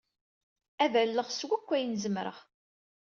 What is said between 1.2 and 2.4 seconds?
s wakk ayen zemreɣ.